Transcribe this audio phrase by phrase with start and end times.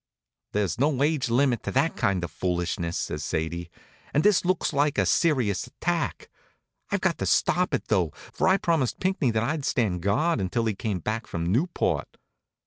[0.53, 3.69] "There's no age limit to that kind of foolishness," says Sadie,
[4.15, 6.27] "and this looks like a serious attack.
[6.91, 10.73] We've got to stop it, though, for I promised Pinckney I'd stand guard until he
[10.73, 12.17] came back from Newport."